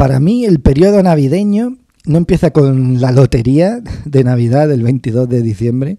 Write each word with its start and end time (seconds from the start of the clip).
Para 0.00 0.18
mí 0.18 0.46
el 0.46 0.60
periodo 0.60 1.02
navideño 1.02 1.76
no 2.06 2.16
empieza 2.16 2.52
con 2.52 3.02
la 3.02 3.12
lotería 3.12 3.82
de 4.06 4.24
Navidad 4.24 4.66
del 4.66 4.82
22 4.82 5.28
de 5.28 5.42
diciembre, 5.42 5.98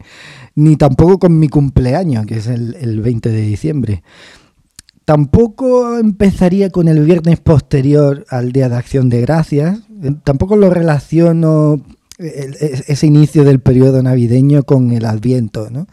ni 0.55 0.75
tampoco 0.75 1.19
con 1.19 1.37
mi 1.37 1.49
cumpleaños, 1.49 2.25
que 2.25 2.39
es 2.39 2.47
el, 2.47 2.75
el 2.81 2.99
20 2.99 3.29
de 3.29 3.41
diciembre. 3.43 4.01
Tampoco 5.05 5.99
empezaría 5.99 6.71
con 6.71 6.87
el 6.87 7.05
viernes 7.05 7.39
posterior 7.41 8.25
al 8.29 8.51
Día 8.51 8.69
de 8.69 8.77
Acción 8.77 9.07
de 9.09 9.21
Gracias. 9.21 9.81
Tampoco 10.23 10.55
lo 10.55 10.71
relaciono 10.71 11.79
ese 12.21 13.07
inicio 13.07 13.43
del 13.43 13.59
periodo 13.59 14.03
navideño 14.03 14.63
con 14.63 14.91
el 14.91 15.05
Adviento, 15.05 15.69
¿no? 15.69 15.87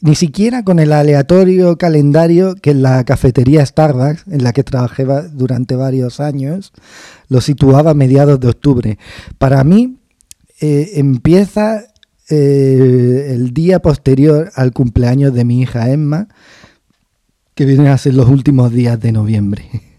Ni 0.00 0.14
siquiera 0.14 0.62
con 0.62 0.78
el 0.78 0.92
aleatorio 0.92 1.76
calendario 1.76 2.54
que 2.54 2.74
la 2.74 3.04
cafetería 3.04 3.64
Starbucks, 3.64 4.24
en 4.28 4.44
la 4.44 4.52
que 4.52 4.64
trabajé 4.64 5.04
durante 5.32 5.76
varios 5.76 6.20
años, 6.20 6.72
lo 7.28 7.40
situaba 7.40 7.92
a 7.92 7.94
mediados 7.94 8.40
de 8.40 8.48
octubre. 8.48 8.98
Para 9.38 9.64
mí 9.64 9.98
eh, 10.60 10.92
empieza 10.94 11.84
eh, 12.28 13.32
el 13.34 13.52
día 13.52 13.80
posterior 13.80 14.50
al 14.54 14.72
cumpleaños 14.72 15.34
de 15.34 15.44
mi 15.44 15.60
hija 15.60 15.90
Emma, 15.90 16.28
que 17.54 17.64
vienen 17.64 17.88
a 17.88 17.98
ser 17.98 18.14
los 18.14 18.28
últimos 18.28 18.72
días 18.72 19.00
de 19.00 19.12
noviembre. 19.12 19.64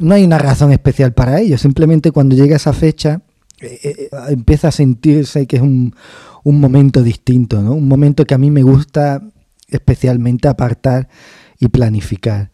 No 0.00 0.14
hay 0.14 0.24
una 0.24 0.38
razón 0.38 0.70
especial 0.70 1.14
para 1.14 1.40
ello, 1.40 1.56
simplemente 1.56 2.10
cuando 2.10 2.36
llega 2.36 2.56
esa 2.56 2.74
fecha 2.74 3.22
eh, 3.62 3.80
eh, 3.82 4.08
empieza 4.28 4.68
a 4.68 4.72
sentirse 4.72 5.46
que 5.46 5.56
es 5.56 5.62
un, 5.62 5.94
un, 6.44 6.60
momento 6.60 7.02
distinto, 7.02 7.62
¿no? 7.62 7.74
un 7.74 7.88
momento 7.88 8.24
que 8.24 8.34
a 8.34 8.38
mí 8.38 8.50
me 8.50 8.62
gusta 8.62 9.22
especialmente 9.68 10.48
apartar 10.48 11.08
y 11.58 11.68
planificar. 11.68 12.50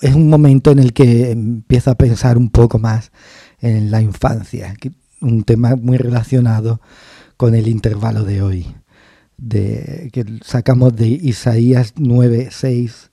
Es 0.00 0.14
un 0.14 0.28
momento 0.28 0.70
en 0.70 0.78
el 0.78 0.92
que 0.92 1.30
empiezo 1.30 1.90
a 1.90 1.96
pensar 1.96 2.38
un 2.38 2.50
poco 2.50 2.78
más 2.78 3.12
en 3.60 3.90
la 3.90 4.00
infancia, 4.00 4.74
un 5.20 5.44
tema 5.44 5.76
muy 5.76 5.98
relacionado 5.98 6.80
con 7.36 7.54
el 7.54 7.68
intervalo 7.68 8.24
de 8.24 8.42
hoy, 8.42 8.66
de, 9.36 10.10
que 10.12 10.24
sacamos 10.44 10.96
de 10.96 11.08
Isaías 11.08 11.94
9:6, 11.94 13.10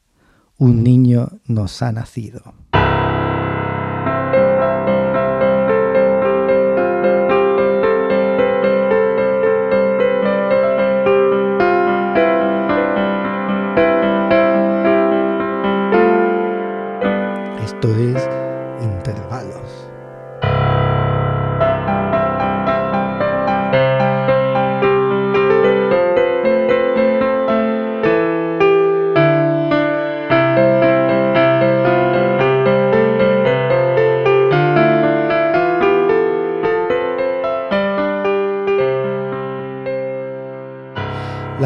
un 0.58 0.84
niño 0.84 1.40
nos 1.46 1.82
ha 1.82 1.92
nacido. 1.92 2.54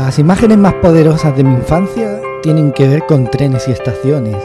Las 0.06 0.20
imágenes 0.20 0.58
más 0.58 0.73
poderosas 0.73 1.38
de 1.38 1.46
mi 1.46 1.54
infancia 1.54 2.20
tienen 2.42 2.73
que 2.73 2.90
ver 2.90 3.06
con 3.06 3.32
trenes 3.32 3.70
y 3.70 3.72
estaciones 3.72 4.36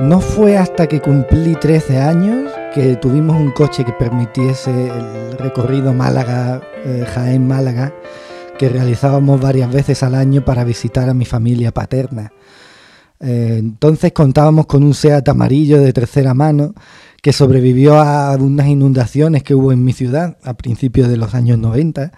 no 0.00 0.20
fue 0.20 0.56
hasta 0.56 0.86
que 0.86 1.00
cumplí 1.00 1.56
13 1.56 1.98
años 1.98 2.52
que 2.72 2.94
tuvimos 2.94 3.36
un 3.36 3.50
coche 3.50 3.84
que 3.84 3.90
permitiese 3.90 4.70
el 4.70 5.38
recorrido 5.38 5.92
Málaga-Jaén-Málaga 5.92 7.94
que 8.56 8.68
realizábamos 8.68 9.40
varias 9.40 9.72
veces 9.72 10.04
al 10.04 10.14
año 10.14 10.44
para 10.44 10.62
visitar 10.62 11.08
a 11.08 11.14
mi 11.14 11.24
familia 11.24 11.72
paterna. 11.72 12.30
Eh, 13.18 13.56
entonces 13.58 14.12
contábamos 14.12 14.66
con 14.66 14.84
un 14.84 14.94
SEAT 14.94 15.28
amarillo 15.28 15.80
de 15.80 15.92
tercera 15.92 16.32
mano 16.32 16.74
que 17.20 17.32
sobrevivió 17.32 17.98
a 17.98 18.36
unas 18.36 18.68
inundaciones 18.68 19.42
que 19.42 19.56
hubo 19.56 19.72
en 19.72 19.82
mi 19.82 19.92
ciudad 19.92 20.38
a 20.44 20.54
principios 20.54 21.08
de 21.08 21.16
los 21.16 21.34
años 21.34 21.58
90 21.58 22.12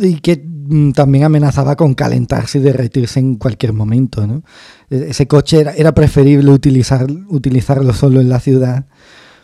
y 0.00 0.16
que 0.20 0.36
mm, 0.36 0.92
también 0.92 1.24
amenazaba 1.24 1.76
con 1.76 1.94
calentarse 1.94 2.58
y 2.58 2.62
derretirse 2.62 3.20
en 3.20 3.36
cualquier 3.36 3.72
momento. 3.72 4.26
¿no? 4.26 4.42
E-, 4.90 5.10
ese 5.10 5.26
coche 5.26 5.64
era, 5.76 5.92
preferible 5.94 6.50
utilizar, 6.50 7.06
utilizarlo 7.28 7.92
solo 7.92 8.20
en 8.20 8.28
la 8.28 8.40
ciudad 8.40 8.86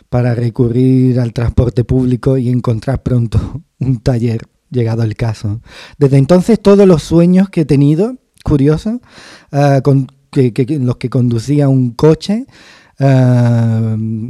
para 0.09 0.33
recurrir 0.33 1.19
al 1.19 1.33
transporte 1.33 1.83
público 1.83 2.37
y 2.37 2.49
encontrar 2.49 3.03
pronto 3.03 3.63
un 3.79 3.99
taller, 3.99 4.41
llegado 4.71 5.03
el 5.03 5.15
caso. 5.15 5.61
Desde 5.97 6.17
entonces 6.17 6.59
todos 6.59 6.87
los 6.87 7.03
sueños 7.03 7.49
que 7.49 7.61
he 7.61 7.65
tenido, 7.65 8.17
curioso, 8.43 9.01
uh, 9.51 9.81
con, 9.83 10.07
que, 10.31 10.53
que, 10.53 10.79
los 10.79 10.97
que 10.97 11.09
conducía 11.09 11.69
un 11.69 11.91
coche, 11.91 12.45
Uh, 13.01 14.27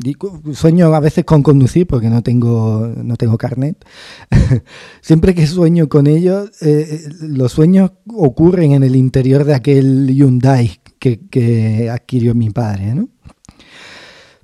sueño 0.53 0.93
a 0.93 0.99
veces 0.99 1.25
con 1.25 1.41
conducir 1.41 1.87
porque 1.87 2.09
no 2.09 2.21
tengo, 2.21 2.91
no 3.03 3.15
tengo 3.15 3.37
carnet. 3.37 3.83
Siempre 5.01 5.33
que 5.33 5.47
sueño 5.47 5.89
con 5.89 6.05
ellos, 6.05 6.51
eh, 6.61 7.09
los 7.21 7.51
sueños 7.51 7.91
ocurren 8.13 8.73
en 8.73 8.83
el 8.83 8.95
interior 8.95 9.43
de 9.43 9.55
aquel 9.55 10.07
Hyundai 10.07 10.79
que, 10.99 11.19
que 11.29 11.89
adquirió 11.89 12.35
mi 12.35 12.51
padre. 12.51 12.93
¿no? 12.93 13.09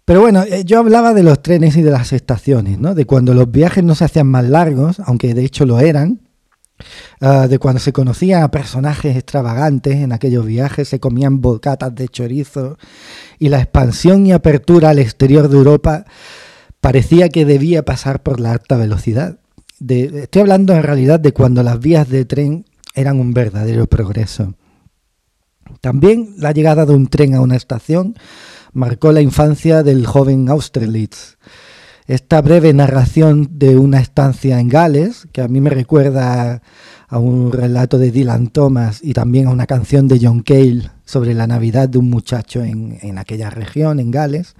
Pero 0.05 0.21
bueno, 0.21 0.43
eh, 0.43 0.63
yo 0.65 0.79
hablaba 0.79 1.13
de 1.13 1.21
los 1.21 1.43
trenes 1.43 1.77
y 1.77 1.83
de 1.83 1.91
las 1.91 2.11
estaciones, 2.11 2.79
¿no? 2.79 2.95
de 2.95 3.05
cuando 3.05 3.35
los 3.35 3.51
viajes 3.51 3.83
no 3.83 3.93
se 3.93 4.05
hacían 4.05 4.27
más 4.27 4.49
largos, 4.49 4.99
aunque 5.01 5.35
de 5.35 5.45
hecho 5.45 5.65
lo 5.65 5.79
eran, 5.79 6.24
Uh, 7.21 7.47
de 7.47 7.57
cuando 7.57 7.79
se 7.79 7.93
conocían 7.93 8.43
a 8.43 8.51
personajes 8.51 9.15
extravagantes 9.15 9.95
en 9.95 10.11
aquellos 10.11 10.45
viajes, 10.45 10.89
se 10.89 10.99
comían 10.99 11.39
bocatas 11.39 11.95
de 11.95 12.09
chorizo 12.09 12.77
y 13.39 13.47
la 13.47 13.61
expansión 13.61 14.27
y 14.27 14.33
apertura 14.33 14.89
al 14.89 14.99
exterior 14.99 15.47
de 15.47 15.55
Europa 15.55 16.05
parecía 16.81 17.29
que 17.29 17.45
debía 17.45 17.85
pasar 17.85 18.21
por 18.21 18.41
la 18.41 18.51
alta 18.51 18.75
velocidad. 18.75 19.39
De, 19.79 20.23
estoy 20.23 20.41
hablando 20.41 20.73
en 20.73 20.83
realidad 20.83 21.19
de 21.19 21.31
cuando 21.31 21.63
las 21.63 21.79
vías 21.79 22.09
de 22.09 22.25
tren 22.25 22.65
eran 22.93 23.19
un 23.19 23.33
verdadero 23.33 23.87
progreso. 23.87 24.55
También 25.79 26.35
la 26.37 26.51
llegada 26.51 26.85
de 26.85 26.93
un 26.93 27.07
tren 27.07 27.35
a 27.35 27.41
una 27.41 27.55
estación 27.55 28.15
marcó 28.73 29.13
la 29.13 29.21
infancia 29.21 29.81
del 29.81 30.05
joven 30.05 30.49
Austerlitz 30.49 31.37
esta 32.07 32.41
breve 32.41 32.73
narración 32.73 33.49
de 33.53 33.77
una 33.77 33.99
estancia 33.99 34.59
en 34.59 34.69
Gales, 34.69 35.27
que 35.31 35.41
a 35.41 35.47
mí 35.47 35.59
me 35.61 35.69
recuerda 35.69 36.61
a 37.07 37.19
un 37.19 37.51
relato 37.51 37.97
de 37.97 38.11
Dylan 38.11 38.47
Thomas 38.47 38.99
y 39.01 39.13
también 39.13 39.47
a 39.47 39.51
una 39.51 39.65
canción 39.65 40.07
de 40.07 40.19
John 40.21 40.41
Cale 40.41 40.89
sobre 41.05 41.33
la 41.33 41.47
Navidad 41.47 41.89
de 41.89 41.97
un 41.97 42.09
muchacho 42.09 42.63
en, 42.63 42.97
en 43.01 43.17
aquella 43.17 43.49
región, 43.49 43.99
en 43.99 44.11
Gales. 44.11 44.55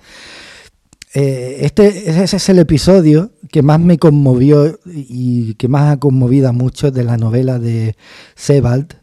Eh, 1.14 1.60
este, 1.62 2.10
ese 2.10 2.36
es 2.36 2.50
el 2.50 2.60
episodio 2.60 3.32
que 3.50 3.62
más 3.62 3.80
me 3.80 3.98
conmovió 3.98 4.78
y 4.86 5.54
que 5.54 5.70
más 5.70 5.94
ha 5.94 5.98
conmovido 5.98 6.50
a 6.50 6.52
muchos 6.52 6.92
de 6.92 7.06
la 7.06 7.16
novela 7.16 7.58
de 7.58 7.96
Sebald, 8.36 8.96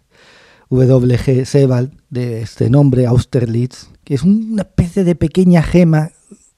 W.G. 0.69 1.47
Sebald, 1.47 1.91
de 2.11 2.43
este 2.43 2.69
nombre, 2.69 3.07
Austerlitz, 3.07 3.89
que 4.05 4.15
es 4.15 4.23
una 4.23 4.63
especie 4.63 5.05
de 5.05 5.15
pequeña 5.15 5.63
gema 5.63 6.11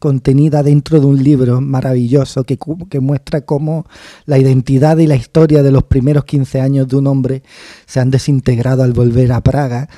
contenida 0.05 0.63
dentro 0.63 1.01
de 1.01 1.07
un 1.07 1.25
libro 1.25 1.63
maravilloso 1.63 2.45
que, 2.45 2.59
que, 2.91 3.01
muestra 3.01 3.41
cómo 3.41 3.87
la 4.27 4.37
identidad 4.37 4.99
y 4.99 5.07
la 5.07 5.17
historia 5.17 5.63
de 5.63 5.73
los 5.73 5.85
primeros 5.85 6.27
15 6.27 6.61
años 6.61 6.89
de 6.89 6.97
un 6.97 7.07
hombre 7.07 7.43
se 7.87 8.01
han 8.01 8.11
desintegrado 8.11 8.83
al 8.83 8.93
volver 8.93 9.33
a 9.33 9.41
Praga 9.41 9.89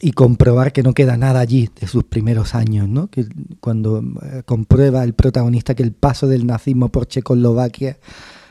y 0.00 0.12
comprobar 0.12 0.72
que 0.72 0.84
no 0.84 0.94
queda 0.94 1.16
nada 1.16 1.40
allí 1.40 1.68
de 1.80 1.88
sus 1.88 2.04
primeros 2.04 2.54
años, 2.54 2.88
¿no? 2.88 3.08
que 3.08 3.26
cuando 3.58 4.04
eh, 4.22 4.44
comprueba 4.46 5.02
el 5.02 5.14
protagonista 5.14 5.74
que 5.74 5.82
el 5.82 5.90
paso 5.90 6.28
del 6.28 6.46
nazismo 6.46 6.90
por 6.90 7.08
Checoslovaquia 7.08 7.98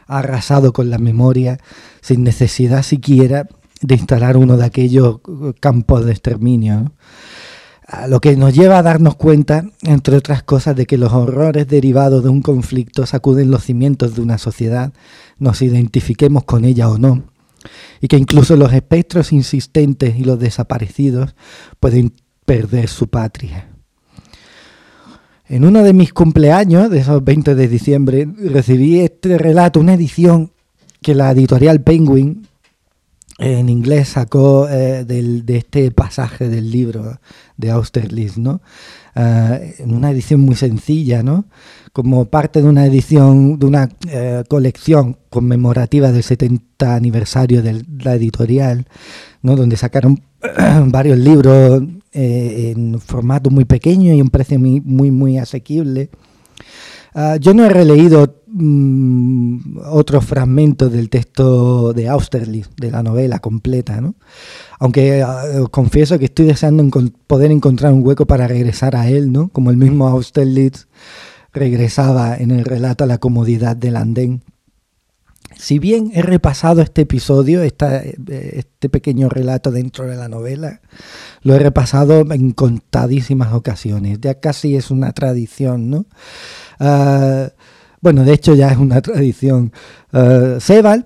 ha 0.07 0.19
arrasado 0.19 0.73
con 0.73 0.89
la 0.89 0.97
memoria 0.97 1.59
sin 2.01 2.25
necesidad 2.25 2.83
siquiera 2.83 3.47
de 3.79 3.95
instalar 3.95 4.35
uno 4.35 4.57
de 4.57 4.65
aquellos 4.65 5.21
eh, 5.29 5.53
campos 5.61 6.03
de 6.03 6.11
exterminio. 6.11 6.91
Lo 8.07 8.21
que 8.21 8.35
nos 8.35 8.53
lleva 8.53 8.77
a 8.77 8.83
darnos 8.83 9.15
cuenta, 9.15 9.65
entre 9.81 10.15
otras 10.15 10.43
cosas, 10.43 10.75
de 10.75 10.85
que 10.85 10.97
los 10.97 11.13
horrores 11.13 11.67
derivados 11.67 12.23
de 12.23 12.29
un 12.29 12.41
conflicto 12.41 13.05
sacuden 13.05 13.51
los 13.51 13.63
cimientos 13.63 14.15
de 14.15 14.21
una 14.21 14.37
sociedad, 14.37 14.93
nos 15.37 15.61
identifiquemos 15.61 16.43
con 16.45 16.65
ella 16.65 16.89
o 16.89 16.97
no, 16.97 17.23
y 18.01 18.07
que 18.07 18.17
incluso 18.17 18.55
los 18.55 18.73
espectros 18.73 19.31
insistentes 19.33 20.17
y 20.17 20.23
los 20.23 20.39
desaparecidos 20.39 21.35
pueden 21.79 22.13
perder 22.45 22.87
su 22.87 23.07
patria. 23.07 23.69
En 25.47 25.65
uno 25.65 25.83
de 25.83 25.93
mis 25.93 26.13
cumpleaños, 26.13 26.89
de 26.89 26.99
esos 26.99 27.23
20 27.23 27.53
de 27.53 27.67
diciembre, 27.67 28.27
recibí 28.37 29.01
este 29.01 29.37
relato, 29.37 29.79
una 29.79 29.93
edición 29.93 30.51
que 31.01 31.13
la 31.13 31.31
editorial 31.31 31.81
Penguin 31.81 32.47
en 33.39 33.69
inglés 33.69 34.09
sacó 34.09 34.67
eh, 34.69 35.05
de 35.05 35.57
este 35.57 35.89
pasaje 35.91 36.49
del 36.49 36.69
libro 36.69 37.19
de 37.57 37.71
Austerlitz, 37.71 38.37
¿no? 38.37 38.61
Eh, 39.15 39.75
en 39.79 39.93
una 39.93 40.11
edición 40.11 40.41
muy 40.41 40.55
sencilla, 40.55 41.23
¿no? 41.23 41.45
Como 41.91 42.25
parte 42.25 42.61
de 42.61 42.67
una 42.67 42.85
edición, 42.85 43.57
de 43.59 43.65
una 43.65 43.89
eh, 44.09 44.43
colección 44.47 45.17
conmemorativa 45.29 46.11
del 46.11 46.23
70 46.23 46.95
aniversario 46.95 47.61
de 47.61 47.83
la 48.03 48.15
editorial, 48.15 48.85
¿no? 49.41 49.55
Donde 49.55 49.77
sacaron 49.77 50.21
varios 50.87 51.17
libros 51.17 51.83
en 52.15 52.99
formato 52.99 53.49
muy 53.49 53.65
pequeño 53.65 54.13
y 54.13 54.21
un 54.21 54.29
precio 54.29 54.59
muy, 54.59 54.79
muy, 54.81 55.09
muy 55.09 55.39
asequible. 55.39 56.11
Ah, 57.15 57.37
yo 57.37 57.53
no 57.53 57.65
he 57.65 57.69
releído 57.69 58.42
mm, 58.53 59.77
otros 59.91 60.25
fragmentos 60.25 60.91
del 60.91 61.09
texto 61.09 61.93
de 61.93 62.07
Austerlitz, 62.07 62.69
de 62.77 62.91
la 62.91 63.03
novela 63.03 63.39
completa, 63.39 63.99
¿no? 63.99 64.15
Aunque 64.79 65.21
ah, 65.21 65.43
confieso 65.71 66.19
que 66.19 66.25
estoy 66.25 66.45
deseando 66.45 66.83
poder 67.27 67.51
encontrar 67.51 67.93
un 67.93 68.05
hueco 68.05 68.25
para 68.25 68.47
regresar 68.47 68.95
a 68.95 69.09
él, 69.09 69.31
¿no? 69.31 69.49
Como 69.49 69.71
el 69.71 69.77
mismo 69.77 70.07
Austerlitz 70.07 70.87
regresaba 71.53 72.35
en 72.35 72.51
el 72.51 72.65
relato 72.65 73.03
a 73.03 73.07
la 73.07 73.19
comodidad 73.19 73.75
del 73.75 73.95
andén. 73.95 74.43
Si 75.55 75.79
bien 75.79 76.11
he 76.13 76.21
repasado 76.21 76.81
este 76.81 77.03
episodio, 77.03 77.61
este 77.63 78.89
pequeño 78.89 79.29
relato 79.29 79.71
dentro 79.71 80.07
de 80.07 80.15
la 80.15 80.27
novela, 80.27 80.81
lo 81.41 81.55
he 81.55 81.59
repasado 81.59 82.21
en 82.33 82.51
contadísimas 82.51 83.53
ocasiones. 83.53 84.19
Ya 84.19 84.39
casi 84.39 84.75
es 84.75 84.91
una 84.91 85.13
tradición, 85.13 85.89
¿no? 85.89 86.05
Ah, 86.79 87.49
bueno, 88.03 88.25
de 88.25 88.33
hecho 88.33 88.53
ya 88.53 88.67
es 88.67 88.77
una 88.77 89.01
tradición. 89.01 89.71
Uh, 90.11 90.59
Sebald, 90.59 91.05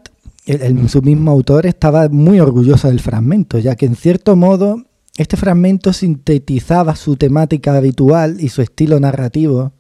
su 0.87 1.01
mismo 1.03 1.29
autor, 1.29 1.67
estaba 1.67 2.09
muy 2.09 2.39
orgulloso 2.39 2.87
del 2.87 2.99
fragmento, 2.99 3.59
ya 3.59 3.75
que 3.75 3.85
en 3.85 3.95
cierto 3.95 4.35
modo 4.35 4.83
este 5.15 5.37
fragmento 5.37 5.93
sintetizaba 5.93 6.95
su 6.95 7.15
temática 7.15 7.75
habitual 7.75 8.37
y 8.39 8.49
su 8.49 8.63
estilo 8.63 8.99
narrativo 8.99 9.73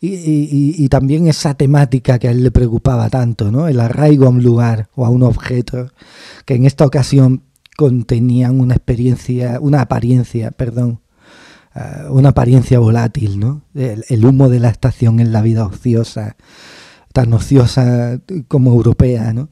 y, 0.00 0.88
también 0.88 1.28
esa 1.28 1.54
temática 1.54 2.18
que 2.18 2.26
a 2.26 2.32
él 2.32 2.42
le 2.42 2.50
preocupaba 2.50 3.08
tanto, 3.08 3.52
¿no? 3.52 3.68
el 3.68 3.78
arraigo 3.78 4.26
a 4.26 4.30
un 4.30 4.42
lugar 4.42 4.88
o 4.96 5.06
a 5.06 5.10
un 5.10 5.22
objeto, 5.22 5.90
que 6.44 6.54
en 6.54 6.64
esta 6.64 6.84
ocasión 6.86 7.44
contenían 7.76 8.58
una 8.60 8.74
experiencia, 8.74 9.58
una 9.60 9.82
apariencia, 9.82 10.50
perdón, 10.50 11.00
eh, 11.78 12.08
una 12.10 12.30
apariencia 12.30 12.78
volátil, 12.78 13.38
¿no? 13.38 13.62
El, 13.74 14.24
humo 14.24 14.48
de 14.48 14.60
la 14.60 14.68
estación 14.68 15.20
en 15.20 15.32
la 15.32 15.42
vida 15.42 15.64
ociosa, 15.64 16.36
tan 17.12 17.32
ociosa 17.32 18.20
como 18.48 18.72
europea, 18.72 19.32
¿no? 19.32 19.50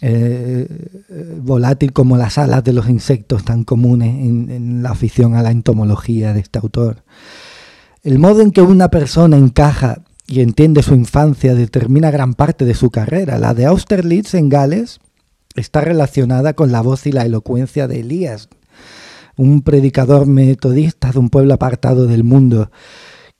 Eh, 0.00 0.68
volátil 1.40 1.92
como 1.92 2.16
las 2.16 2.38
alas 2.38 2.62
de 2.62 2.72
los 2.72 2.88
insectos 2.88 3.44
tan 3.44 3.64
comunes 3.64 4.08
en, 4.08 4.82
la 4.82 4.90
afición 4.90 5.34
a 5.34 5.42
la 5.42 5.50
entomología 5.50 6.32
de 6.34 6.40
este 6.40 6.58
autor. 6.58 7.02
El 8.02 8.18
modo 8.18 8.42
en 8.42 8.52
que 8.52 8.62
una 8.62 8.90
persona 8.90 9.36
encaja 9.36 10.02
y 10.26 10.40
entiende 10.40 10.82
su 10.82 10.94
infancia 10.94 11.54
determina 11.54 12.10
gran 12.10 12.34
parte 12.34 12.64
de 12.64 12.74
su 12.74 12.90
carrera. 12.90 13.38
La 13.38 13.54
de 13.54 13.64
Austerlitz 13.64 14.34
en 14.34 14.50
Gales 14.50 15.00
está 15.56 15.80
relacionada 15.80 16.52
con 16.52 16.70
la 16.70 16.82
voz 16.82 17.06
y 17.06 17.12
la 17.12 17.24
elocuencia 17.24 17.88
de 17.88 18.00
Elías, 18.00 18.48
un 19.38 19.62
predicador 19.62 20.26
metodista 20.26 21.12
de 21.12 21.18
un 21.18 21.30
pueblo 21.30 21.54
apartado 21.54 22.06
del 22.06 22.24
mundo 22.24 22.70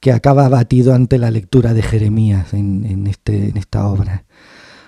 que 0.01 0.13
acaba 0.13 0.47
abatido 0.47 0.95
ante 0.95 1.19
la 1.19 1.31
lectura 1.31 1.75
de 1.75 1.83
Jeremías 1.83 2.55
en, 2.55 3.07
este, 3.09 3.49
en 3.49 3.57
esta 3.57 3.87
obra. 3.87 4.25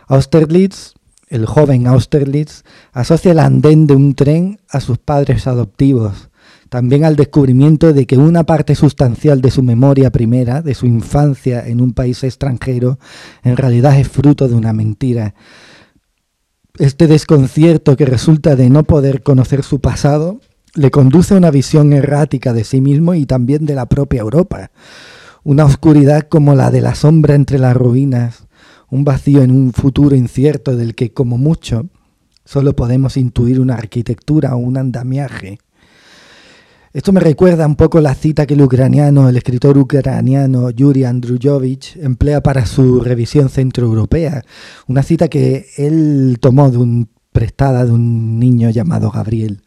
Austerlitz, 0.06 0.94
el 1.26 1.46
joven 1.46 1.88
Austerlitz, 1.88 2.62
asocia 2.92 3.32
el 3.32 3.40
andén 3.40 3.88
de 3.88 3.94
un 3.94 4.14
tren 4.14 4.60
a 4.68 4.80
sus 4.80 4.98
padres 4.98 5.48
adoptivos, 5.48 6.30
también 6.68 7.04
al 7.04 7.16
descubrimiento 7.16 7.92
de 7.92 8.06
que 8.06 8.16
una 8.16 8.44
parte 8.44 8.76
sustancial 8.76 9.40
de 9.40 9.50
su 9.50 9.64
memoria 9.64 10.10
primera, 10.12 10.62
de 10.62 10.74
su 10.74 10.86
infancia 10.86 11.66
en 11.66 11.80
un 11.80 11.92
país 11.92 12.22
extranjero, 12.22 13.00
en 13.42 13.56
realidad 13.56 13.98
es 13.98 14.08
fruto 14.08 14.46
de 14.46 14.54
una 14.54 14.72
mentira. 14.72 15.34
Este 16.78 17.08
desconcierto 17.08 17.96
que 17.96 18.06
resulta 18.06 18.54
de 18.54 18.70
no 18.70 18.84
poder 18.84 19.24
conocer 19.24 19.64
su 19.64 19.80
pasado 19.80 20.40
le 20.74 20.90
conduce 20.90 21.34
a 21.34 21.36
una 21.36 21.50
visión 21.50 21.92
errática 21.92 22.52
de 22.52 22.64
sí 22.64 22.80
mismo 22.80 23.14
y 23.14 23.26
también 23.26 23.66
de 23.66 23.74
la 23.74 23.86
propia 23.86 24.20
Europa. 24.20 24.70
Una 25.42 25.64
oscuridad 25.64 26.28
como 26.28 26.54
la 26.54 26.70
de 26.70 26.80
la 26.80 26.94
sombra 26.94 27.34
entre 27.34 27.58
las 27.58 27.76
ruinas, 27.76 28.46
un 28.90 29.04
vacío 29.04 29.42
en 29.42 29.50
un 29.50 29.72
futuro 29.72 30.14
incierto 30.16 30.76
del 30.76 30.94
que, 30.94 31.12
como 31.12 31.38
mucho, 31.38 31.88
solo 32.44 32.74
podemos 32.74 33.16
intuir 33.16 33.60
una 33.60 33.74
arquitectura 33.74 34.54
o 34.54 34.58
un 34.58 34.76
andamiaje. 34.76 35.58
Esto 36.92 37.12
me 37.12 37.20
recuerda 37.20 37.66
un 37.68 37.76
poco 37.76 38.00
la 38.00 38.14
cita 38.14 38.46
que 38.46 38.54
el 38.54 38.62
ucraniano, 38.62 39.28
el 39.28 39.36
escritor 39.36 39.78
ucraniano 39.78 40.70
Yuri 40.70 41.04
Andruyovich 41.04 41.96
emplea 41.96 42.42
para 42.42 42.66
su 42.66 43.00
revisión 43.00 43.48
centroeuropea, 43.48 44.42
una 44.88 45.04
cita 45.04 45.28
que 45.28 45.66
él 45.76 46.38
tomó 46.40 46.68
de 46.68 46.78
un, 46.78 47.08
prestada 47.30 47.84
de 47.84 47.92
un 47.92 48.40
niño 48.40 48.70
llamado 48.70 49.10
Gabriel. 49.10 49.62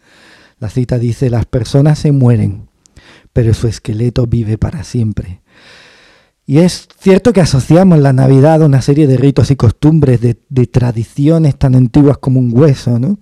La 0.64 0.70
cita 0.70 0.98
dice, 0.98 1.30
las 1.30 1.46
personas 1.46 2.00
se 2.00 2.14
mueren, 2.14 2.70
pero 3.34 3.54
su 3.54 3.68
esqueleto 3.68 4.28
vive 4.28 4.58
para 4.58 4.86
siempre. 4.86 5.42
Y 6.46 6.60
es 6.60 6.88
cierto 6.98 7.34
que 7.34 7.42
asociamos 7.42 8.00
la 8.00 8.14
Navidad 8.14 8.64
a 8.64 8.66
una 8.66 8.82
serie 8.82 9.06
de 9.06 9.18
ritos 9.18 9.52
y 9.52 9.58
costumbres, 9.58 10.22
de, 10.22 10.68
tradiciones 10.68 11.58
tan 11.58 11.76
antiguas 11.76 12.18
como 12.18 12.40
un 12.40 12.58
hueso, 12.58 12.98
¿no? 12.98 13.20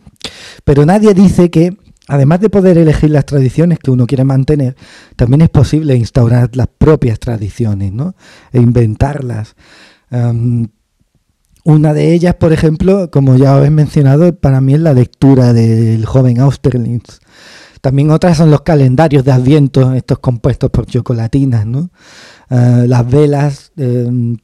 Pero 0.63 0.85
nadie 0.85 1.15
dice 1.15 1.49
que, 1.49 1.75
además 2.07 2.41
de 2.41 2.51
poder 2.51 2.77
elegir 2.77 3.09
las 3.09 3.25
tradiciones 3.25 3.79
que 3.79 3.89
uno 3.89 4.05
quiere 4.05 4.23
mantener, 4.23 4.75
también 5.15 5.41
es 5.41 5.49
posible 5.49 5.95
instaurar 5.95 6.55
las 6.55 6.67
propias 6.67 7.17
tradiciones, 7.17 7.91
¿no? 7.91 8.13
E 8.53 8.59
inventarlas. 8.59 9.55
Una 11.63 11.93
de 11.93 12.13
ellas, 12.13 12.35
por 12.35 12.53
ejemplo, 12.53 13.11
como 13.11 13.35
ya 13.37 13.55
os 13.55 13.65
he 13.65 13.69
mencionado, 13.69 14.35
para 14.35 14.61
mí 14.61 14.73
es 14.73 14.79
la 14.79 14.93
lectura 14.93 15.53
del 15.53 16.05
joven 16.05 16.39
Austerlitz. 16.39 17.19
También 17.81 18.11
otras 18.11 18.37
son 18.37 18.51
los 18.51 18.61
calendarios 18.61 19.23
de 19.25 19.31
Adviento, 19.31 19.93
estos 19.93 20.19
compuestos 20.19 20.69
por 20.69 20.85
chocolatinas, 20.85 21.65
¿no? 21.65 21.89
Eh, 22.49 22.85
las 22.87 23.09
velas, 23.09 23.71
em, 23.77 24.37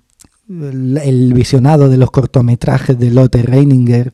el 0.50 1.34
visionado 1.34 1.90
de 1.90 1.98
los 1.98 2.10
cortometrajes 2.10 2.98
de 2.98 3.12
Lotte 3.12 3.44
Reininger 3.44 4.14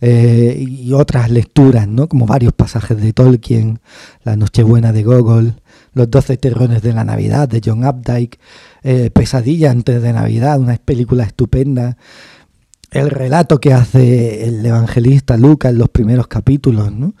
eh, 0.00 0.56
y 0.58 0.92
otras 0.92 1.30
lecturas, 1.30 1.86
¿no? 1.86 2.08
Como 2.08 2.26
varios 2.26 2.52
pasajes 2.52 3.00
de 3.00 3.12
Tolkien, 3.12 3.80
La 4.24 4.36
Nochebuena 4.36 4.92
de 4.92 5.02
Gogol, 5.02 5.54
Los 5.92 6.10
Doce 6.10 6.36
Terrones 6.36 6.82
de 6.82 6.92
la 6.92 7.04
Navidad 7.04 7.48
de 7.48 7.60
John 7.64 7.86
Updike, 7.86 8.38
eh, 8.82 9.10
Pesadilla 9.12 9.70
antes 9.70 10.02
de 10.02 10.12
Navidad, 10.12 10.60
una 10.60 10.76
película 10.76 11.24
estupenda 11.24 11.96
el 12.90 13.10
relato 13.10 13.60
que 13.60 13.72
hace 13.72 14.46
el 14.46 14.64
evangelista 14.64 15.36
Lucas 15.36 15.72
en 15.72 15.78
los 15.78 15.88
primeros 15.88 16.26
capítulos, 16.26 16.92
¿no? 16.92 17.14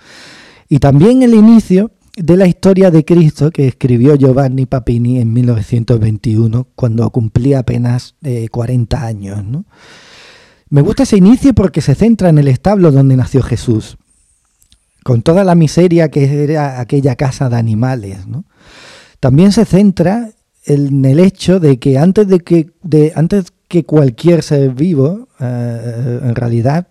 Y 0.68 0.78
también 0.78 1.22
el 1.22 1.34
inicio 1.34 1.92
de 2.18 2.36
la 2.36 2.46
historia 2.46 2.90
de 2.90 3.04
Cristo 3.04 3.50
que 3.50 3.68
escribió 3.68 4.16
Giovanni 4.16 4.66
Papini 4.66 5.20
en 5.20 5.32
1921, 5.32 6.66
cuando 6.74 7.08
cumplía 7.10 7.60
apenas 7.60 8.16
40 8.50 8.96
eh, 8.96 9.00
años. 9.00 9.44
¿no? 9.44 9.64
Me 10.68 10.82
gusta 10.82 11.04
ese 11.04 11.16
inicio 11.16 11.54
porque 11.54 11.80
se 11.80 11.94
centra 11.94 12.28
en 12.28 12.38
el 12.38 12.48
establo 12.48 12.90
donde 12.90 13.16
nació 13.16 13.42
Jesús, 13.42 13.98
con 15.04 15.22
toda 15.22 15.44
la 15.44 15.54
miseria 15.54 16.10
que 16.10 16.44
era 16.44 16.80
aquella 16.80 17.14
casa 17.14 17.48
de 17.48 17.56
animales. 17.56 18.26
¿no? 18.26 18.44
También 19.20 19.52
se 19.52 19.64
centra 19.64 20.30
en 20.64 21.04
el 21.04 21.20
hecho 21.20 21.60
de 21.60 21.78
que 21.78 21.98
antes 21.98 22.26
de 22.26 22.40
que 22.40 22.70
de, 22.82 23.12
antes 23.14 23.52
que 23.68 23.84
cualquier 23.84 24.42
ser 24.42 24.74
vivo, 24.74 25.28
eh, 25.38 26.20
en 26.22 26.34
realidad, 26.34 26.88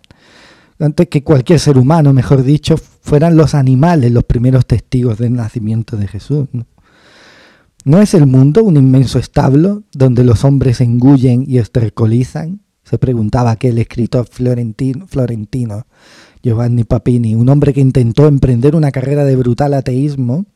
antes 0.78 1.08
que 1.08 1.24
cualquier 1.24 1.58
ser 1.58 1.76
humano, 1.76 2.12
mejor 2.12 2.44
dicho, 2.44 2.76
fueran 2.76 3.36
los 3.36 3.54
animales 3.54 4.12
los 4.12 4.24
primeros 4.24 4.66
testigos 4.66 5.18
del 5.18 5.34
nacimiento 5.34 5.96
de 5.96 6.06
Jesús. 6.06 6.48
¿No, 7.84 8.00
es 8.00 8.14
el 8.14 8.26
mundo 8.26 8.62
un 8.62 8.76
inmenso 8.76 9.18
establo 9.18 9.82
donde 9.92 10.22
los 10.22 10.44
hombres 10.44 10.80
engullen 10.80 11.44
y 11.46 11.58
estercolizan? 11.58 12.60
Se 12.84 12.98
preguntaba 12.98 13.50
aquel 13.50 13.78
escritor 13.78 14.26
florentino, 14.30 15.06
florentino, 15.06 15.86
Giovanni 16.42 16.84
Papini, 16.84 17.34
un 17.34 17.48
hombre 17.48 17.72
que 17.72 17.80
intentó 17.80 18.28
emprender 18.28 18.76
una 18.76 18.92
carrera 18.92 19.24
de 19.24 19.36
brutal 19.36 19.74
ateísmo 19.74 20.46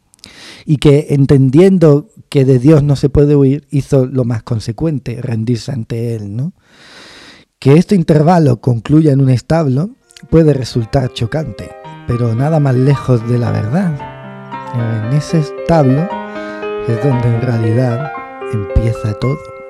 y 0.64 0.76
que 0.76 1.08
entendiendo 1.10 2.08
que 2.28 2.44
de 2.44 2.58
Dios 2.58 2.82
no 2.82 2.96
se 2.96 3.08
puede 3.08 3.36
huir, 3.36 3.66
hizo 3.70 4.06
lo 4.06 4.24
más 4.24 4.42
consecuente, 4.42 5.20
rendirse 5.20 5.72
ante 5.72 6.14
Él. 6.14 6.36
¿no? 6.36 6.52
Que 7.58 7.74
este 7.74 7.94
intervalo 7.94 8.60
concluya 8.60 9.12
en 9.12 9.20
un 9.20 9.30
establo 9.30 9.90
puede 10.30 10.54
resultar 10.54 11.12
chocante, 11.12 11.70
pero 12.06 12.34
nada 12.34 12.60
más 12.60 12.74
lejos 12.74 13.28
de 13.28 13.38
la 13.38 13.50
verdad. 13.50 13.98
En 14.74 15.16
ese 15.16 15.40
establo 15.40 16.08
es 16.88 17.04
donde 17.04 17.28
en 17.28 17.42
realidad 17.42 18.12
empieza 18.52 19.14
todo. 19.14 19.61